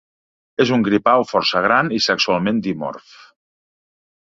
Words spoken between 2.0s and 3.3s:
i sexualment dimorf.